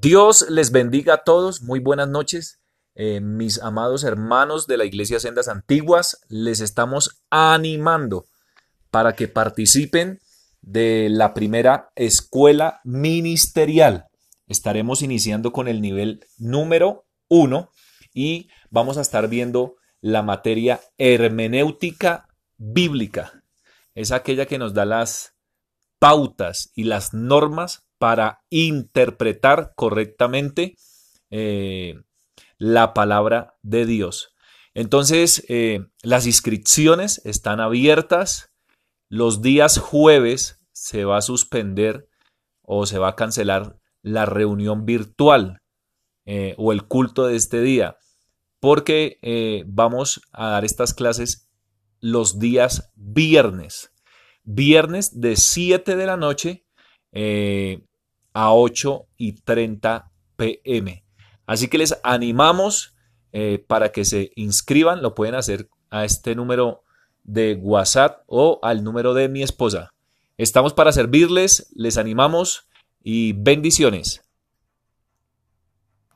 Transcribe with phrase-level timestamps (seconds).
[0.00, 2.58] Dios les bendiga a todos, muy buenas noches.
[2.94, 8.24] Eh, mis amados hermanos de la Iglesia Sendas Antiguas, les estamos animando
[8.90, 10.18] para que participen
[10.62, 14.06] de la primera escuela ministerial.
[14.46, 17.68] Estaremos iniciando con el nivel número uno
[18.14, 22.26] y vamos a estar viendo la materia hermenéutica
[22.56, 23.44] bíblica.
[23.94, 25.34] Es aquella que nos da las
[25.98, 30.74] pautas y las normas para interpretar correctamente
[31.28, 32.00] eh,
[32.56, 34.34] la palabra de Dios.
[34.72, 38.54] Entonces, eh, las inscripciones están abiertas.
[39.10, 42.08] Los días jueves se va a suspender
[42.62, 45.60] o se va a cancelar la reunión virtual
[46.24, 47.98] eh, o el culto de este día,
[48.60, 49.18] porque
[49.66, 51.50] vamos a dar estas clases
[52.00, 53.92] los días viernes.
[54.42, 56.64] Viernes de 7 de la noche
[58.40, 61.04] a 8 y 30 pm.
[61.44, 62.94] Así que les animamos
[63.32, 66.82] eh, para que se inscriban, lo pueden hacer a este número
[67.22, 69.90] de WhatsApp o al número de mi esposa.
[70.38, 72.66] Estamos para servirles, les animamos
[73.02, 74.22] y bendiciones.